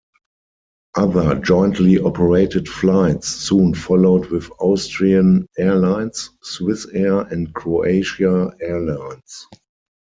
Other 0.95 1.35
jointly 1.35 1.99
operated 1.99 2.67
flights 2.67 3.27
soon 3.27 3.75
followed 3.75 4.31
with 4.31 4.49
Austrian 4.59 5.45
Airlines, 5.59 6.31
Swissair, 6.43 7.31
and 7.31 7.53
Croatia 7.53 8.51
Airlines. 8.59 9.45